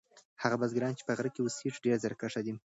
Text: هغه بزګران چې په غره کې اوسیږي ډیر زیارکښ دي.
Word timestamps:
هغه 0.41 0.55
بزګران 0.61 0.93
چې 0.97 1.03
په 1.07 1.13
غره 1.17 1.29
کې 1.33 1.41
اوسیږي 1.43 1.79
ډیر 1.85 1.97
زیارکښ 2.01 2.33
دي. 2.45 2.53